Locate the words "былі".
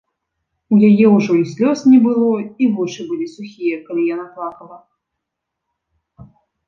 3.09-3.27